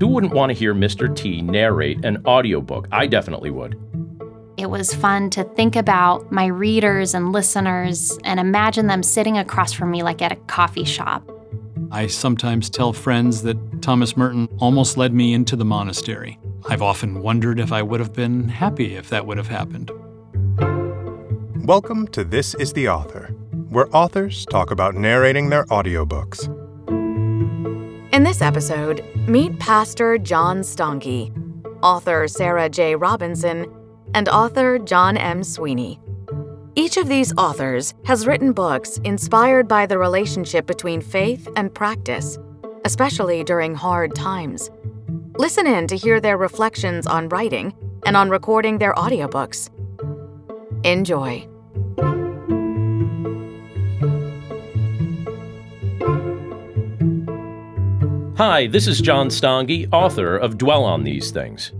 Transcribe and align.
Who 0.00 0.08
wouldn't 0.08 0.32
want 0.32 0.48
to 0.48 0.54
hear 0.54 0.74
Mr. 0.74 1.14
T 1.14 1.42
narrate 1.42 2.02
an 2.06 2.24
audiobook? 2.24 2.88
I 2.90 3.06
definitely 3.06 3.50
would. 3.50 3.78
It 4.56 4.70
was 4.70 4.94
fun 4.94 5.28
to 5.30 5.44
think 5.44 5.76
about 5.76 6.32
my 6.32 6.46
readers 6.46 7.12
and 7.12 7.32
listeners 7.32 8.18
and 8.24 8.40
imagine 8.40 8.86
them 8.86 9.02
sitting 9.02 9.36
across 9.36 9.74
from 9.74 9.90
me 9.90 10.02
like 10.02 10.22
at 10.22 10.32
a 10.32 10.36
coffee 10.36 10.86
shop. 10.86 11.30
I 11.90 12.06
sometimes 12.06 12.70
tell 12.70 12.94
friends 12.94 13.42
that 13.42 13.82
Thomas 13.82 14.16
Merton 14.16 14.48
almost 14.58 14.96
led 14.96 15.12
me 15.12 15.34
into 15.34 15.54
the 15.54 15.66
monastery. 15.66 16.38
I've 16.66 16.80
often 16.80 17.20
wondered 17.20 17.60
if 17.60 17.70
I 17.70 17.82
would 17.82 18.00
have 18.00 18.14
been 18.14 18.48
happy 18.48 18.96
if 18.96 19.10
that 19.10 19.26
would 19.26 19.36
have 19.36 19.48
happened. 19.48 19.90
Welcome 21.66 22.08
to 22.08 22.24
This 22.24 22.54
is 22.54 22.72
the 22.72 22.88
Author, 22.88 23.26
where 23.68 23.94
authors 23.94 24.46
talk 24.46 24.70
about 24.70 24.94
narrating 24.94 25.50
their 25.50 25.66
audiobooks. 25.66 26.48
In 28.12 28.24
this 28.24 28.42
episode, 28.42 29.04
meet 29.30 29.56
Pastor 29.60 30.18
John 30.18 30.60
Stange, 30.62 31.32
author 31.82 32.26
Sarah 32.26 32.68
J. 32.68 32.96
Robinson, 32.96 33.64
and 34.12 34.28
author 34.28 34.76
Jon 34.76 35.16
M. 35.16 35.44
Sweeney. 35.44 36.00
Each 36.74 36.96
of 36.96 37.06
these 37.06 37.32
authors 37.36 37.94
has 38.04 38.26
written 38.26 38.52
books 38.52 38.98
inspired 39.04 39.68
by 39.68 39.86
the 39.86 39.98
relationship 39.98 40.66
between 40.66 41.00
faith 41.00 41.48
and 41.54 41.72
practice, 41.72 42.38
especially 42.84 43.44
during 43.44 43.72
hard 43.72 44.16
times. 44.16 44.68
Listen 45.38 45.64
in 45.64 45.86
to 45.86 45.96
hear 45.96 46.20
their 46.20 46.36
reflections 46.36 47.06
on 47.06 47.28
writing 47.28 47.72
and 48.04 48.16
on 48.16 48.30
recording 48.30 48.78
their 48.78 48.94
audiobooks. 48.94 49.70
Enjoy. 50.84 51.46
Hi, 58.40 58.68
this 58.68 58.86
is 58.86 59.02
John 59.02 59.28
Stange, 59.28 59.86
author 59.92 60.34
of 60.34 60.56
Dwell 60.56 60.82
on 60.82 61.04
These 61.04 61.30
Things. 61.30 61.72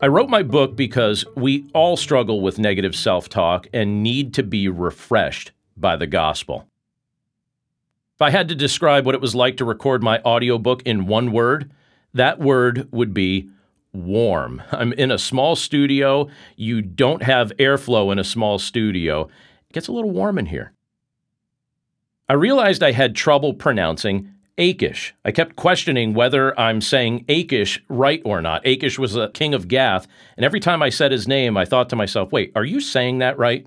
I 0.00 0.08
wrote 0.08 0.28
my 0.28 0.42
book 0.42 0.74
because 0.74 1.24
we 1.36 1.70
all 1.72 1.96
struggle 1.96 2.40
with 2.40 2.58
negative 2.58 2.96
self 2.96 3.28
talk 3.28 3.68
and 3.72 4.02
need 4.02 4.34
to 4.34 4.42
be 4.42 4.66
refreshed 4.66 5.52
by 5.76 5.94
the 5.94 6.08
gospel. 6.08 6.66
If 8.16 8.22
I 8.22 8.30
had 8.30 8.48
to 8.48 8.56
describe 8.56 9.06
what 9.06 9.14
it 9.14 9.20
was 9.20 9.36
like 9.36 9.56
to 9.58 9.64
record 9.64 10.02
my 10.02 10.18
audiobook 10.22 10.82
in 10.82 11.06
one 11.06 11.30
word, 11.30 11.70
that 12.12 12.40
word 12.40 12.88
would 12.90 13.14
be 13.14 13.48
warm. 13.92 14.64
I'm 14.72 14.92
in 14.94 15.12
a 15.12 15.18
small 15.18 15.54
studio. 15.54 16.28
You 16.56 16.82
don't 16.82 17.22
have 17.22 17.56
airflow 17.56 18.10
in 18.10 18.18
a 18.18 18.24
small 18.24 18.58
studio. 18.58 19.26
It 19.68 19.74
gets 19.74 19.86
a 19.86 19.92
little 19.92 20.10
warm 20.10 20.38
in 20.38 20.46
here. 20.46 20.72
I 22.28 22.32
realized 22.32 22.82
I 22.82 22.90
had 22.90 23.14
trouble 23.14 23.54
pronouncing 23.54 24.32
Achish. 24.60 25.14
I 25.24 25.32
kept 25.32 25.56
questioning 25.56 26.12
whether 26.12 26.58
I'm 26.60 26.80
saying 26.80 27.24
Achish 27.28 27.82
right 27.88 28.20
or 28.24 28.42
not. 28.42 28.64
Achish 28.66 28.98
was 28.98 29.16
a 29.16 29.30
king 29.30 29.54
of 29.54 29.66
Gath, 29.66 30.06
and 30.36 30.44
every 30.44 30.60
time 30.60 30.82
I 30.82 30.90
said 30.90 31.10
his 31.10 31.26
name, 31.26 31.56
I 31.56 31.64
thought 31.64 31.88
to 31.88 31.96
myself, 31.96 32.30
wait, 32.30 32.52
are 32.54 32.64
you 32.64 32.80
saying 32.80 33.18
that 33.18 33.38
right? 33.38 33.66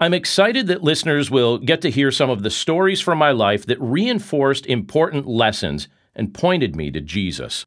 I'm 0.00 0.14
excited 0.14 0.66
that 0.66 0.82
listeners 0.82 1.30
will 1.30 1.58
get 1.58 1.80
to 1.82 1.90
hear 1.90 2.10
some 2.10 2.30
of 2.30 2.42
the 2.42 2.50
stories 2.50 3.00
from 3.00 3.18
my 3.18 3.30
life 3.30 3.66
that 3.66 3.80
reinforced 3.80 4.66
important 4.66 5.26
lessons 5.26 5.88
and 6.14 6.34
pointed 6.34 6.74
me 6.74 6.90
to 6.90 7.00
Jesus. 7.00 7.64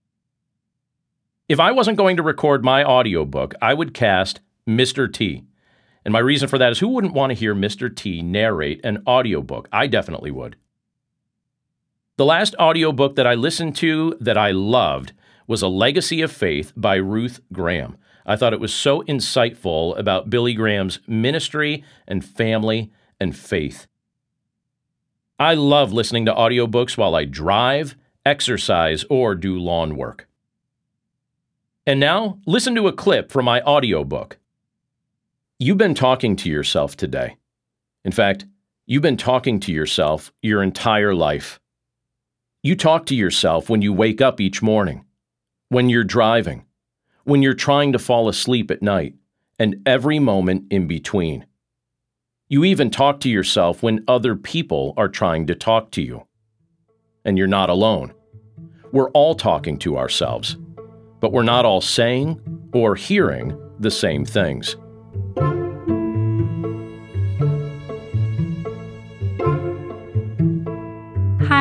If 1.47 1.59
I 1.59 1.71
wasn't 1.71 1.97
going 1.97 2.17
to 2.17 2.23
record 2.23 2.63
my 2.63 2.83
audiobook, 2.83 3.55
I 3.61 3.73
would 3.73 3.93
cast 3.93 4.41
Mr. 4.67 5.11
T. 5.11 5.43
And 6.05 6.11
my 6.11 6.19
reason 6.19 6.47
for 6.47 6.57
that 6.57 6.71
is 6.71 6.79
who 6.79 6.89
wouldn't 6.89 7.13
want 7.13 7.31
to 7.31 7.35
hear 7.35 7.55
Mr. 7.55 7.93
T 7.95 8.21
narrate 8.21 8.81
an 8.83 9.01
audiobook? 9.07 9.67
I 9.71 9.87
definitely 9.87 10.31
would. 10.31 10.55
The 12.19 12.25
last 12.25 12.53
audiobook 12.59 13.15
that 13.15 13.25
I 13.25 13.33
listened 13.33 13.77
to 13.77 14.17
that 14.19 14.37
I 14.37 14.51
loved 14.51 15.13
was 15.47 15.61
A 15.61 15.69
Legacy 15.69 16.21
of 16.21 16.33
Faith 16.33 16.73
by 16.75 16.95
Ruth 16.95 17.39
Graham. 17.53 17.95
I 18.25 18.35
thought 18.35 18.51
it 18.51 18.59
was 18.59 18.73
so 18.73 19.03
insightful 19.03 19.97
about 19.97 20.29
Billy 20.29 20.53
Graham's 20.53 20.99
ministry 21.07 21.81
and 22.05 22.25
family 22.25 22.91
and 23.21 23.33
faith. 23.33 23.87
I 25.39 25.53
love 25.53 25.93
listening 25.93 26.25
to 26.25 26.33
audiobooks 26.33 26.97
while 26.97 27.15
I 27.15 27.23
drive, 27.23 27.95
exercise, 28.25 29.05
or 29.09 29.33
do 29.33 29.57
lawn 29.57 29.95
work. 29.95 30.27
And 31.87 32.01
now, 32.01 32.39
listen 32.45 32.75
to 32.75 32.89
a 32.89 32.91
clip 32.91 33.31
from 33.31 33.45
my 33.45 33.61
audiobook. 33.61 34.37
You've 35.57 35.77
been 35.77 35.95
talking 35.95 36.35
to 36.35 36.49
yourself 36.49 36.97
today. 36.97 37.37
In 38.03 38.11
fact, 38.11 38.43
you've 38.85 39.01
been 39.01 39.15
talking 39.15 39.61
to 39.61 39.71
yourself 39.71 40.33
your 40.41 40.61
entire 40.61 41.15
life. 41.15 41.61
You 42.61 42.75
talk 42.75 43.05
to 43.05 43.15
yourself 43.15 43.69
when 43.69 43.81
you 43.81 43.93
wake 43.93 44.19
up 44.19 44.41
each 44.41 44.61
morning, 44.61 45.05
when 45.69 45.87
you're 45.87 46.03
driving, 46.03 46.65
when 47.23 47.41
you're 47.41 47.53
trying 47.53 47.93
to 47.93 47.99
fall 47.99 48.27
asleep 48.27 48.69
at 48.69 48.81
night, 48.81 49.15
and 49.57 49.77
every 49.85 50.19
moment 50.19 50.65
in 50.69 50.85
between. 50.85 51.45
You 52.49 52.65
even 52.65 52.89
talk 52.89 53.21
to 53.21 53.29
yourself 53.29 53.81
when 53.81 54.03
other 54.09 54.35
people 54.35 54.93
are 54.97 55.07
trying 55.07 55.47
to 55.47 55.55
talk 55.55 55.91
to 55.91 56.01
you. 56.01 56.25
And 57.23 57.37
you're 57.37 57.47
not 57.47 57.69
alone. 57.69 58.13
We're 58.91 59.11
all 59.11 59.35
talking 59.35 59.77
to 59.79 59.97
ourselves, 59.97 60.57
but 61.21 61.31
we're 61.31 61.43
not 61.43 61.63
all 61.63 61.81
saying 61.81 62.41
or 62.73 62.95
hearing 62.95 63.57
the 63.79 63.91
same 63.91 64.25
things. 64.25 64.75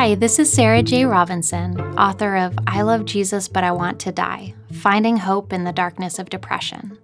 Hi, 0.00 0.14
this 0.14 0.38
is 0.38 0.48
Sarah 0.48 0.84
J. 0.84 1.06
Robinson, 1.06 1.80
author 1.98 2.36
of 2.36 2.56
I 2.68 2.82
Love 2.82 3.04
Jesus 3.04 3.48
But 3.48 3.64
I 3.64 3.72
Want 3.72 3.98
to 4.02 4.12
Die 4.12 4.54
Finding 4.70 5.16
Hope 5.16 5.52
in 5.52 5.64
the 5.64 5.72
Darkness 5.72 6.20
of 6.20 6.30
Depression. 6.30 6.96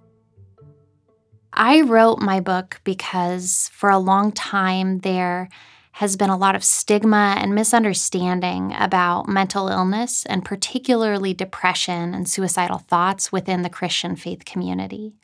I 1.51 1.81
wrote 1.81 2.19
my 2.19 2.39
book 2.39 2.79
because 2.85 3.69
for 3.73 3.89
a 3.89 3.99
long 3.99 4.31
time 4.31 4.99
there 4.99 5.49
has 5.91 6.15
been 6.15 6.29
a 6.29 6.37
lot 6.37 6.55
of 6.55 6.63
stigma 6.63 7.35
and 7.37 7.53
misunderstanding 7.53 8.73
about 8.79 9.27
mental 9.27 9.67
illness 9.67 10.25
and 10.27 10.45
particularly 10.45 11.33
depression 11.33 12.13
and 12.13 12.29
suicidal 12.29 12.77
thoughts 12.77 13.29
within 13.29 13.61
the 13.61 13.69
Christian 13.69 14.15
faith 14.15 14.45
community. 14.45 15.15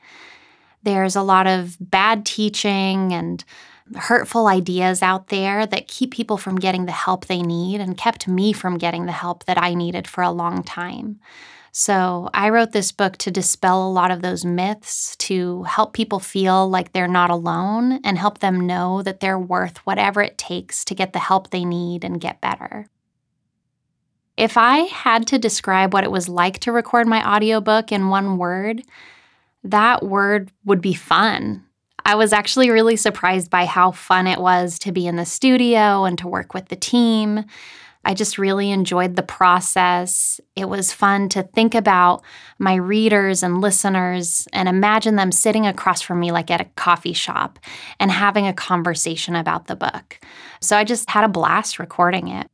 There's 0.83 1.15
a 1.15 1.23
lot 1.23 1.47
of 1.47 1.77
bad 1.79 2.25
teaching 2.25 3.13
and 3.13 3.45
hurtful 3.95 4.47
ideas 4.47 5.01
out 5.01 5.27
there 5.27 5.65
that 5.65 5.87
keep 5.87 6.11
people 6.11 6.37
from 6.37 6.57
getting 6.57 6.85
the 6.85 6.91
help 6.91 7.25
they 7.25 7.41
need 7.41 7.81
and 7.81 7.97
kept 7.97 8.27
me 8.27 8.53
from 8.53 8.77
getting 8.77 9.05
the 9.05 9.11
help 9.11 9.45
that 9.45 9.61
I 9.61 9.73
needed 9.73 10.07
for 10.07 10.23
a 10.23 10.31
long 10.31 10.63
time. 10.63 11.19
So, 11.73 12.29
I 12.33 12.49
wrote 12.49 12.73
this 12.73 12.91
book 12.91 13.15
to 13.17 13.31
dispel 13.31 13.87
a 13.87 13.89
lot 13.89 14.11
of 14.11 14.21
those 14.21 14.43
myths, 14.43 15.15
to 15.17 15.63
help 15.63 15.93
people 15.93 16.19
feel 16.19 16.69
like 16.69 16.91
they're 16.91 17.07
not 17.07 17.29
alone, 17.29 18.01
and 18.03 18.17
help 18.17 18.39
them 18.39 18.67
know 18.67 19.01
that 19.03 19.21
they're 19.21 19.39
worth 19.39 19.77
whatever 19.85 20.21
it 20.21 20.37
takes 20.37 20.83
to 20.85 20.95
get 20.95 21.13
the 21.13 21.19
help 21.19 21.49
they 21.49 21.63
need 21.63 22.03
and 22.03 22.19
get 22.19 22.41
better. 22.41 22.87
If 24.35 24.57
I 24.57 24.79
had 24.79 25.27
to 25.27 25.39
describe 25.39 25.93
what 25.93 26.03
it 26.03 26.11
was 26.11 26.27
like 26.27 26.59
to 26.59 26.73
record 26.73 27.07
my 27.07 27.25
audiobook 27.35 27.91
in 27.91 28.09
one 28.09 28.37
word, 28.37 28.83
that 29.63 30.03
word 30.03 30.51
would 30.65 30.81
be 30.81 30.93
fun. 30.93 31.63
I 32.05 32.15
was 32.15 32.33
actually 32.33 32.69
really 32.69 32.95
surprised 32.95 33.49
by 33.49 33.65
how 33.65 33.91
fun 33.91 34.27
it 34.27 34.39
was 34.39 34.79
to 34.79 34.91
be 34.91 35.07
in 35.07 35.15
the 35.15 35.25
studio 35.25 36.05
and 36.05 36.17
to 36.19 36.27
work 36.27 36.53
with 36.53 36.67
the 36.69 36.75
team. 36.75 37.45
I 38.03 38.15
just 38.15 38.39
really 38.39 38.71
enjoyed 38.71 39.15
the 39.15 39.23
process. 39.23 40.41
It 40.55 40.65
was 40.65 40.91
fun 40.91 41.29
to 41.29 41.43
think 41.43 41.75
about 41.75 42.23
my 42.57 42.73
readers 42.75 43.43
and 43.43 43.61
listeners 43.61 44.47
and 44.53 44.67
imagine 44.67 45.17
them 45.17 45.31
sitting 45.31 45.67
across 45.67 46.01
from 46.01 46.19
me, 46.19 46.31
like 46.31 46.49
at 46.49 46.61
a 46.61 46.65
coffee 46.75 47.13
shop, 47.13 47.59
and 47.99 48.11
having 48.11 48.47
a 48.47 48.53
conversation 48.53 49.35
about 49.35 49.67
the 49.67 49.75
book. 49.75 50.19
So 50.61 50.75
I 50.77 50.83
just 50.83 51.09
had 51.11 51.23
a 51.23 51.29
blast 51.29 51.77
recording 51.77 52.27
it. 52.27 52.47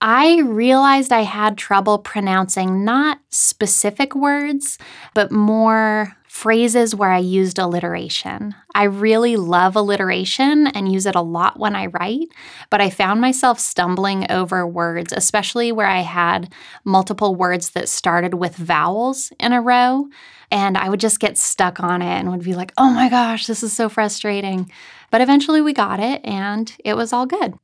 I 0.00 0.40
realized 0.40 1.12
I 1.12 1.22
had 1.22 1.58
trouble 1.58 1.98
pronouncing 1.98 2.86
not 2.86 3.20
specific 3.28 4.14
words, 4.14 4.78
but 5.12 5.30
more 5.30 6.16
phrases 6.30 6.94
where 6.94 7.10
I 7.10 7.18
used 7.18 7.58
alliteration. 7.58 8.54
I 8.72 8.84
really 8.84 9.34
love 9.34 9.74
alliteration 9.74 10.68
and 10.68 10.90
use 10.90 11.04
it 11.04 11.16
a 11.16 11.20
lot 11.20 11.58
when 11.58 11.74
I 11.74 11.86
write, 11.86 12.28
but 12.70 12.80
I 12.80 12.88
found 12.88 13.20
myself 13.20 13.58
stumbling 13.58 14.30
over 14.30 14.64
words, 14.64 15.12
especially 15.12 15.72
where 15.72 15.88
I 15.88 16.02
had 16.02 16.52
multiple 16.84 17.34
words 17.34 17.70
that 17.70 17.88
started 17.88 18.34
with 18.34 18.54
vowels 18.54 19.32
in 19.40 19.52
a 19.52 19.60
row. 19.60 20.06
And 20.52 20.78
I 20.78 20.88
would 20.88 21.00
just 21.00 21.18
get 21.18 21.36
stuck 21.36 21.80
on 21.80 22.00
it 22.00 22.20
and 22.20 22.30
would 22.30 22.44
be 22.44 22.54
like, 22.54 22.72
oh 22.78 22.90
my 22.90 23.08
gosh, 23.08 23.46
this 23.46 23.64
is 23.64 23.72
so 23.72 23.88
frustrating. 23.88 24.70
But 25.10 25.22
eventually 25.22 25.60
we 25.60 25.72
got 25.72 25.98
it 25.98 26.24
and 26.24 26.72
it 26.84 26.94
was 26.94 27.12
all 27.12 27.26
good. 27.26 27.54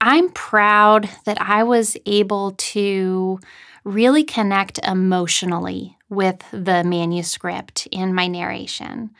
I'm 0.00 0.28
proud 0.30 1.08
that 1.24 1.40
I 1.40 1.62
was 1.62 1.96
able 2.04 2.56
to 2.58 3.38
really 3.84 4.24
connect 4.24 4.80
emotionally 4.84 5.96
with 6.12 6.44
the 6.52 6.84
manuscript 6.84 7.88
in 7.90 8.14
my 8.14 8.28
narration. 8.28 9.10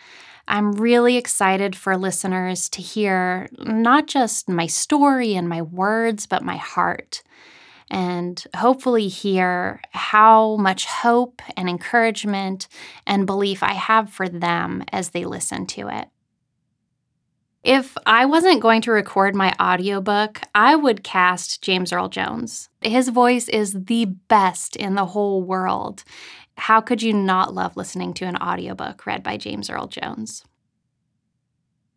I'm 0.46 0.72
really 0.72 1.16
excited 1.16 1.74
for 1.74 1.96
listeners 1.96 2.68
to 2.70 2.82
hear 2.82 3.48
not 3.58 4.06
just 4.06 4.48
my 4.48 4.66
story 4.66 5.34
and 5.34 5.48
my 5.48 5.62
words, 5.62 6.26
but 6.26 6.42
my 6.42 6.56
heart. 6.56 7.22
And 7.90 8.42
hopefully, 8.56 9.08
hear 9.08 9.80
how 9.92 10.56
much 10.56 10.86
hope 10.86 11.42
and 11.56 11.68
encouragement 11.68 12.68
and 13.06 13.26
belief 13.26 13.62
I 13.62 13.72
have 13.72 14.10
for 14.10 14.28
them 14.28 14.84
as 14.92 15.10
they 15.10 15.24
listen 15.24 15.66
to 15.68 15.88
it. 15.88 16.08
If 17.64 17.96
I 18.06 18.26
wasn't 18.26 18.60
going 18.60 18.82
to 18.82 18.92
record 18.92 19.36
my 19.36 19.54
audiobook, 19.60 20.40
I 20.52 20.74
would 20.74 21.04
cast 21.04 21.62
James 21.62 21.92
Earl 21.92 22.08
Jones. 22.08 22.68
His 22.80 23.10
voice 23.10 23.48
is 23.48 23.84
the 23.84 24.06
best 24.06 24.74
in 24.74 24.96
the 24.96 25.06
whole 25.06 25.42
world. 25.42 26.02
How 26.56 26.80
could 26.80 27.02
you 27.02 27.12
not 27.12 27.54
love 27.54 27.76
listening 27.76 28.14
to 28.14 28.24
an 28.24 28.36
audiobook 28.36 29.06
read 29.06 29.22
by 29.22 29.36
James 29.36 29.70
Earl 29.70 29.86
Jones? 29.86 30.44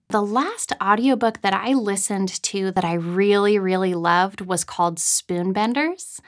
The 0.09 0.21
last 0.21 0.71
audiobook 0.81 1.41
that 1.41 1.53
I 1.53 1.73
listened 1.73 2.41
to 2.43 2.71
that 2.71 2.85
I 2.85 2.93
really, 2.93 3.57
really 3.57 3.95
loved 3.95 4.41
was 4.41 4.63
called 4.63 4.97
Spoonbenders. 4.97 6.19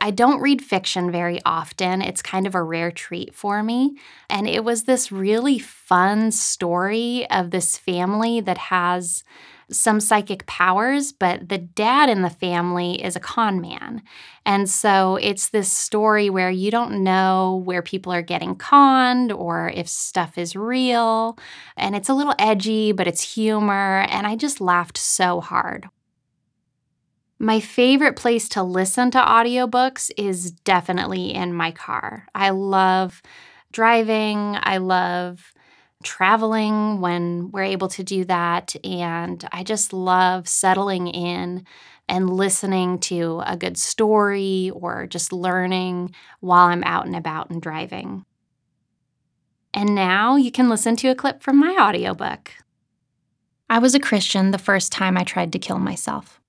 I 0.00 0.10
don't 0.10 0.40
read 0.40 0.62
fiction 0.62 1.10
very 1.10 1.40
often. 1.44 2.02
It's 2.02 2.22
kind 2.22 2.46
of 2.46 2.54
a 2.54 2.62
rare 2.62 2.90
treat 2.90 3.34
for 3.34 3.62
me. 3.62 3.96
And 4.28 4.48
it 4.48 4.64
was 4.64 4.84
this 4.84 5.12
really 5.12 5.58
fun 5.58 6.32
story 6.32 7.28
of 7.30 7.50
this 7.50 7.76
family 7.76 8.40
that 8.40 8.58
has 8.58 9.22
some 9.72 10.00
psychic 10.00 10.46
powers, 10.46 11.12
but 11.12 11.48
the 11.48 11.58
dad 11.58 12.08
in 12.08 12.22
the 12.22 12.30
family 12.30 13.02
is 13.02 13.16
a 13.16 13.20
con 13.20 13.60
man. 13.60 14.02
And 14.44 14.68
so 14.68 15.16
it's 15.20 15.48
this 15.48 15.70
story 15.70 16.30
where 16.30 16.50
you 16.50 16.70
don't 16.70 17.02
know 17.02 17.62
where 17.64 17.82
people 17.82 18.12
are 18.12 18.22
getting 18.22 18.54
conned 18.54 19.32
or 19.32 19.70
if 19.74 19.88
stuff 19.88 20.38
is 20.38 20.54
real. 20.54 21.38
And 21.76 21.94
it's 21.96 22.08
a 22.08 22.14
little 22.14 22.34
edgy, 22.38 22.92
but 22.92 23.06
it's 23.06 23.34
humor. 23.34 24.06
And 24.08 24.26
I 24.26 24.36
just 24.36 24.60
laughed 24.60 24.98
so 24.98 25.40
hard. 25.40 25.88
My 27.38 27.58
favorite 27.58 28.14
place 28.14 28.48
to 28.50 28.62
listen 28.62 29.10
to 29.10 29.18
audiobooks 29.18 30.12
is 30.16 30.52
definitely 30.52 31.34
in 31.34 31.52
my 31.52 31.72
car. 31.72 32.28
I 32.34 32.50
love 32.50 33.20
driving, 33.72 34.56
I 34.62 34.76
love 34.76 35.52
traveling 36.02 37.00
when 37.00 37.50
we're 37.50 37.62
able 37.62 37.88
to 37.88 38.02
do 38.02 38.24
that, 38.24 38.74
and 38.84 39.46
I 39.52 39.62
just 39.62 39.92
love 39.92 40.48
settling 40.48 41.06
in 41.08 41.64
and 42.08 42.30
listening 42.30 42.98
to 42.98 43.42
a 43.46 43.56
good 43.56 43.78
story 43.78 44.70
or 44.74 45.06
just 45.06 45.32
learning 45.32 46.14
while 46.40 46.66
I'm 46.66 46.84
out 46.84 47.06
and 47.06 47.16
about 47.16 47.50
and 47.50 47.62
driving. 47.62 48.24
And 49.74 49.94
now 49.94 50.36
you 50.36 50.52
can 50.52 50.68
listen 50.68 50.96
to 50.96 51.08
a 51.08 51.14
clip 51.14 51.42
from 51.42 51.58
my 51.58 51.76
audiobook. 51.80 52.52
I 53.70 53.78
was 53.78 53.94
a 53.94 54.00
Christian 54.00 54.50
the 54.50 54.58
first 54.58 54.92
time 54.92 55.16
I 55.16 55.24
tried 55.24 55.52
to 55.52 55.58
kill 55.58 55.78
myself. 55.78 56.40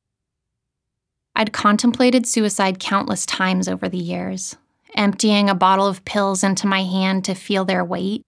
I'd 1.35 1.53
contemplated 1.53 2.27
suicide 2.27 2.79
countless 2.79 3.25
times 3.25 3.67
over 3.67 3.87
the 3.87 3.97
years, 3.97 4.57
emptying 4.95 5.49
a 5.49 5.55
bottle 5.55 5.87
of 5.87 6.03
pills 6.05 6.43
into 6.43 6.67
my 6.67 6.83
hand 6.83 7.23
to 7.25 7.33
feel 7.33 7.63
their 7.63 7.83
weight, 7.85 8.23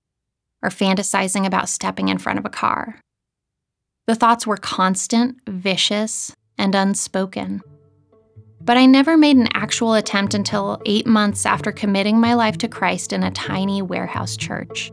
or 0.66 0.70
fantasizing 0.70 1.46
about 1.46 1.70
stepping 1.70 2.10
in 2.10 2.18
front 2.18 2.40
of 2.40 2.46
a 2.46 2.50
car. 2.50 3.00
The 4.08 4.16
thoughts 4.16 4.48
were 4.48 4.58
constant, 4.58 5.38
vicious, 5.48 6.34
and 6.58 6.74
unspoken. 6.74 7.62
But 8.62 8.78
I 8.78 8.88
never 8.88 9.16
made 9.16 9.38
an 9.38 9.50
actual 9.54 9.94
attempt 9.94 10.34
until 10.34 10.82
eight 10.88 11.06
months 11.06 11.46
after 11.46 11.72
committing 11.72 12.20
my 12.20 12.34
life 12.34 12.58
to 12.60 12.68
Christ 12.68 13.14
in 13.14 13.22
a 13.22 13.30
tiny 13.30 13.84
warehouse 13.84 14.36
church. 14.36 14.92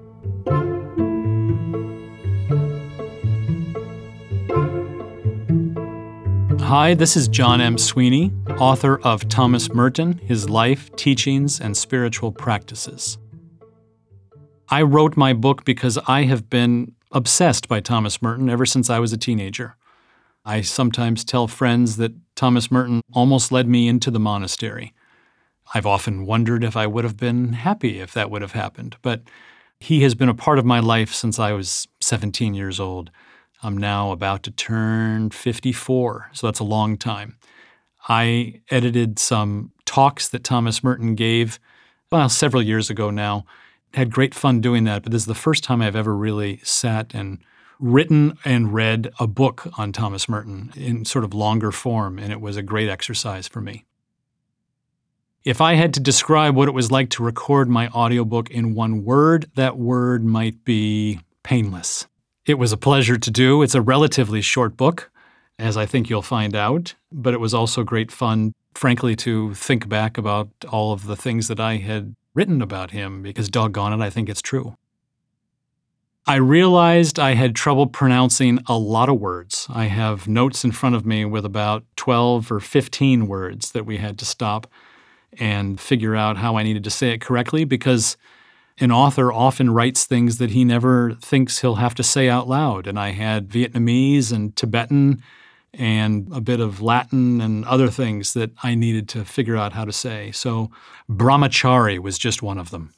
Hi, 6.60 6.92
this 6.94 7.16
is 7.16 7.28
Jon 7.28 7.62
M. 7.62 7.78
Sweeney, 7.78 8.30
author 8.58 9.00
of 9.04 9.26
Thomas 9.30 9.72
Merton 9.72 10.18
His 10.18 10.50
Life, 10.50 10.94
Teachings, 10.96 11.60
and 11.60 11.74
Spiritual 11.74 12.32
Practices. 12.32 13.16
I 14.72 14.80
wrote 14.80 15.18
my 15.18 15.34
book 15.34 15.66
because 15.66 15.98
I 16.06 16.22
have 16.22 16.48
been 16.48 16.94
obsessed 17.10 17.68
by 17.68 17.80
Thomas 17.80 18.22
Merton 18.22 18.48
ever 18.48 18.64
since 18.64 18.88
I 18.88 19.00
was 19.00 19.12
a 19.12 19.18
teenager. 19.18 19.76
I 20.46 20.62
sometimes 20.62 21.26
tell 21.26 21.46
friends 21.46 21.98
that 21.98 22.14
Thomas 22.36 22.70
Merton 22.70 23.02
almost 23.12 23.52
led 23.52 23.68
me 23.68 23.86
into 23.86 24.10
the 24.10 24.18
monastery. 24.18 24.94
I've 25.74 25.84
often 25.84 26.24
wondered 26.24 26.64
if 26.64 26.74
I 26.74 26.86
would 26.86 27.04
have 27.04 27.18
been 27.18 27.52
happy 27.52 28.00
if 28.00 28.14
that 28.14 28.30
would 28.30 28.40
have 28.40 28.52
happened, 28.52 28.96
but 29.02 29.24
he 29.78 30.02
has 30.04 30.14
been 30.14 30.30
a 30.30 30.34
part 30.34 30.58
of 30.58 30.64
my 30.64 30.80
life 30.80 31.12
since 31.12 31.38
I 31.38 31.52
was 31.52 31.86
17 32.00 32.54
years 32.54 32.80
old. 32.80 33.10
I'm 33.62 33.76
now 33.76 34.10
about 34.10 34.42
to 34.44 34.50
turn 34.50 35.32
54, 35.32 36.30
so 36.32 36.46
that's 36.46 36.60
a 36.60 36.64
long 36.64 36.96
time. 36.96 37.36
I 38.08 38.62
edited 38.70 39.18
some 39.18 39.72
talks 39.84 40.30
that 40.30 40.44
Thomas 40.44 40.82
Merton 40.82 41.14
gave, 41.14 41.60
well, 42.10 42.30
several 42.30 42.62
years 42.62 42.88
ago 42.88 43.10
now. 43.10 43.44
Had 43.94 44.10
great 44.10 44.34
fun 44.34 44.60
doing 44.60 44.84
that, 44.84 45.02
but 45.02 45.12
this 45.12 45.22
is 45.22 45.26
the 45.26 45.34
first 45.34 45.62
time 45.64 45.82
I've 45.82 45.96
ever 45.96 46.16
really 46.16 46.60
sat 46.62 47.14
and 47.14 47.38
written 47.78 48.38
and 48.44 48.72
read 48.72 49.10
a 49.18 49.26
book 49.26 49.68
on 49.76 49.92
Thomas 49.92 50.28
Merton 50.28 50.72
in 50.76 51.04
sort 51.04 51.24
of 51.24 51.34
longer 51.34 51.72
form, 51.72 52.18
and 52.18 52.32
it 52.32 52.40
was 52.40 52.56
a 52.56 52.62
great 52.62 52.88
exercise 52.88 53.48
for 53.48 53.60
me. 53.60 53.84
If 55.44 55.60
I 55.60 55.74
had 55.74 55.92
to 55.94 56.00
describe 56.00 56.54
what 56.54 56.68
it 56.68 56.72
was 56.72 56.92
like 56.92 57.10
to 57.10 57.24
record 57.24 57.68
my 57.68 57.88
audiobook 57.88 58.48
in 58.50 58.74
one 58.74 59.04
word, 59.04 59.50
that 59.56 59.76
word 59.76 60.24
might 60.24 60.64
be 60.64 61.20
painless. 61.42 62.06
It 62.46 62.54
was 62.54 62.72
a 62.72 62.76
pleasure 62.76 63.18
to 63.18 63.30
do. 63.30 63.62
It's 63.62 63.74
a 63.74 63.80
relatively 63.80 64.40
short 64.40 64.76
book, 64.76 65.10
as 65.58 65.76
I 65.76 65.84
think 65.84 66.08
you'll 66.08 66.22
find 66.22 66.54
out, 66.54 66.94
but 67.10 67.34
it 67.34 67.40
was 67.40 67.52
also 67.52 67.82
great 67.82 68.12
fun, 68.12 68.54
frankly, 68.74 69.16
to 69.16 69.52
think 69.54 69.88
back 69.88 70.16
about 70.16 70.48
all 70.68 70.92
of 70.92 71.06
the 71.06 71.16
things 71.16 71.48
that 71.48 71.60
I 71.60 71.76
had 71.76 72.14
written 72.34 72.62
about 72.62 72.90
him, 72.90 73.22
because 73.22 73.48
doggone 73.48 73.92
it, 73.92 74.04
I 74.04 74.10
think 74.10 74.28
it's 74.28 74.42
true. 74.42 74.76
I 76.24 76.36
realized 76.36 77.18
I 77.18 77.34
had 77.34 77.56
trouble 77.56 77.88
pronouncing 77.88 78.60
a 78.66 78.78
lot 78.78 79.08
of 79.08 79.18
words. 79.18 79.66
I 79.68 79.86
have 79.86 80.28
notes 80.28 80.64
in 80.64 80.70
front 80.70 80.94
of 80.94 81.04
me 81.04 81.24
with 81.24 81.44
about 81.44 81.84
12 81.96 82.52
or 82.52 82.60
15 82.60 83.26
words 83.26 83.72
that 83.72 83.86
we 83.86 83.96
had 83.96 84.18
to 84.20 84.24
stop 84.24 84.68
and 85.38 85.80
figure 85.80 86.14
out 86.14 86.36
how 86.36 86.56
I 86.56 86.62
needed 86.62 86.84
to 86.84 86.90
say 86.90 87.10
it 87.10 87.20
correctly 87.20 87.64
because 87.64 88.16
an 88.78 88.92
author 88.92 89.32
often 89.32 89.70
writes 89.70 90.04
things 90.04 90.38
that 90.38 90.50
he 90.50 90.64
never 90.64 91.14
thinks 91.14 91.60
he'll 91.60 91.76
have 91.76 91.94
to 91.96 92.04
say 92.04 92.28
out 92.28 92.48
loud. 92.48 92.86
And 92.86 93.00
I 93.00 93.10
had 93.10 93.48
Vietnamese 93.48 94.32
and 94.32 94.54
Tibetan 94.54 95.22
and 95.74 96.28
a 96.32 96.40
bit 96.40 96.60
of 96.60 96.82
Latin 96.82 97.40
and 97.40 97.64
other 97.64 97.88
things 97.88 98.34
that 98.34 98.50
I 98.62 98.74
needed 98.74 99.08
to 99.10 99.24
figure 99.24 99.56
out 99.56 99.72
how 99.72 99.84
to 99.84 99.92
say. 99.92 100.30
So 100.32 100.70
brahmachari 101.08 101.98
was 101.98 102.18
just 102.18 102.42
one 102.42 102.58
of 102.58 102.70
them. 102.70 102.92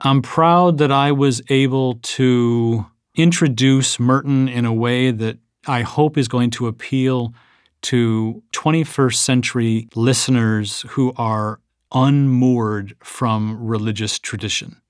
I'm 0.00 0.20
proud 0.20 0.78
that 0.78 0.90
I 0.90 1.12
was 1.12 1.42
able 1.48 1.94
to 2.02 2.86
introduce 3.14 4.00
Merton 4.00 4.48
in 4.48 4.64
a 4.64 4.72
way 4.72 5.12
that 5.12 5.38
I 5.66 5.82
hope 5.82 6.18
is 6.18 6.26
going 6.26 6.50
to 6.50 6.66
appeal 6.66 7.34
to 7.82 8.42
21st 8.52 9.14
century 9.14 9.88
listeners 9.94 10.84
who 10.88 11.12
are 11.16 11.60
unmoored 11.92 12.96
from 13.02 13.64
religious 13.64 14.18
tradition, 14.18 14.80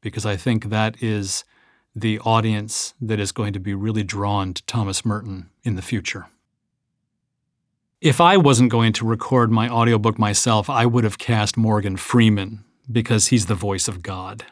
because 0.00 0.26
I 0.26 0.36
think 0.36 0.66
that 0.66 1.02
is 1.02 1.44
the 1.96 2.18
audience 2.20 2.92
that 3.00 3.18
is 3.18 3.32
going 3.32 3.54
to 3.54 3.58
be 3.58 3.72
really 3.72 4.04
drawn 4.04 4.52
to 4.52 4.62
Thomas 4.66 5.02
Merton 5.02 5.48
in 5.64 5.76
the 5.76 5.82
future. 5.82 6.26
If 8.02 8.20
I 8.20 8.36
wasn't 8.36 8.70
going 8.70 8.92
to 8.94 9.06
record 9.06 9.50
my 9.50 9.66
audiobook 9.70 10.18
myself, 10.18 10.68
I 10.68 10.84
would 10.84 11.04
have 11.04 11.16
cast 11.16 11.56
Morgan 11.56 11.96
Freeman 11.96 12.62
because 12.92 13.28
he's 13.28 13.46
the 13.46 13.54
voice 13.54 13.88
of 13.88 14.02
God. 14.02 14.44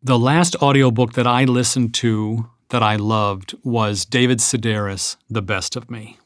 The 0.00 0.18
last 0.18 0.54
audiobook 0.62 1.14
that 1.14 1.26
I 1.26 1.44
listened 1.44 1.92
to 1.94 2.48
that 2.68 2.84
I 2.84 2.94
loved 2.94 3.56
was 3.64 4.04
David 4.04 4.38
Sedaris, 4.38 5.16
The 5.28 5.42
Best 5.42 5.74
of 5.74 5.90
Me. 5.90 6.18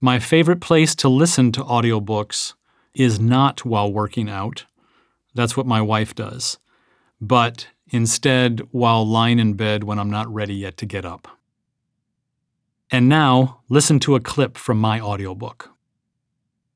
My 0.00 0.20
favorite 0.20 0.60
place 0.60 0.94
to 0.96 1.08
listen 1.08 1.50
to 1.50 1.64
audiobooks 1.64 2.54
is 2.94 3.18
not 3.18 3.64
while 3.64 3.92
working 3.92 4.30
out. 4.30 4.66
That's 5.34 5.56
what 5.56 5.66
my 5.66 5.82
wife 5.82 6.14
does. 6.14 6.58
But 7.20 7.66
instead, 7.88 8.62
while 8.70 9.06
lying 9.06 9.38
in 9.38 9.54
bed 9.54 9.84
when 9.84 9.98
I'm 9.98 10.10
not 10.10 10.32
ready 10.32 10.54
yet 10.54 10.76
to 10.78 10.86
get 10.86 11.04
up. 11.04 11.28
And 12.90 13.08
now, 13.08 13.60
listen 13.68 13.98
to 14.00 14.14
a 14.14 14.20
clip 14.20 14.56
from 14.56 14.78
my 14.78 15.00
audiobook. 15.00 15.70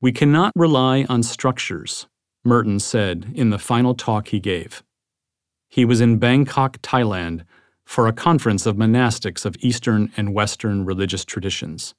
We 0.01 0.11
cannot 0.11 0.53
rely 0.55 1.05
on 1.09 1.23
structures, 1.23 2.07
Merton 2.43 2.79
said 2.79 3.31
in 3.35 3.49
the 3.49 3.59
final 3.59 3.93
talk 3.93 4.29
he 4.29 4.39
gave. 4.39 4.83
He 5.67 5.85
was 5.85 6.01
in 6.01 6.17
Bangkok, 6.17 6.81
Thailand, 6.81 7.43
for 7.85 8.07
a 8.07 8.13
conference 8.13 8.65
of 8.65 8.75
monastics 8.75 9.45
of 9.45 9.55
Eastern 9.59 10.11
and 10.15 10.33
Western 10.33 10.85
religious 10.85 11.25
traditions. 11.25 11.93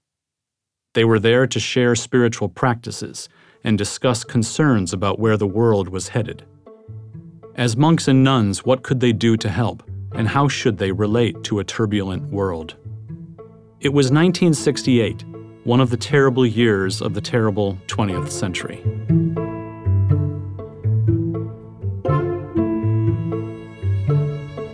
They 0.95 1.05
were 1.05 1.19
there 1.19 1.47
to 1.47 1.61
share 1.61 1.95
spiritual 1.95 2.49
practices 2.49 3.29
and 3.62 3.76
discuss 3.76 4.25
concerns 4.25 4.93
about 4.93 5.19
where 5.19 5.37
the 5.37 5.47
world 5.47 5.88
was 5.88 6.09
headed. 6.09 6.45
As 7.61 7.76
monks 7.76 8.09
and 8.09 8.25
nuns, 8.25 8.64
what 8.64 8.83
could 8.83 9.00
they 9.00 9.12
do 9.12 9.37
to 9.37 9.50
help, 9.50 9.83
and 10.12 10.26
how 10.26 10.49
should 10.49 10.79
they 10.79 10.93
relate 10.93 11.45
to 11.45 11.59
a 11.59 11.64
turbulent 11.64 12.23
world? 12.33 12.76
It 13.81 13.90
was 13.90 14.07
1968, 14.07 15.26
one 15.64 15.79
of 15.79 15.90
the 15.90 15.99
terrible 15.99 16.47
years 16.47 17.02
of 17.02 17.12
the 17.12 17.21
terrible 17.21 17.76
20th 17.87 18.31
century. 18.31 18.83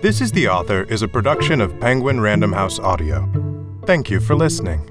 This 0.01 0.21
is 0.21 0.31
the 0.31 0.47
Author 0.47 0.85
is 0.85 1.03
a 1.03 1.09
production 1.09 1.61
of 1.61 1.81
Penguin 1.81 2.21
Random 2.21 2.53
House 2.53 2.79
Audio. 2.79 3.29
Thank 3.85 4.11
you 4.11 4.21
for 4.21 4.37
listening. 4.37 4.89